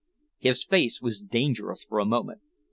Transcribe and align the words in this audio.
His 0.39 0.63
face 0.65 0.99
was 0.99 1.21
dangerous 1.21 1.83
for 1.85 1.99
a 1.99 2.05
moment. 2.05 2.41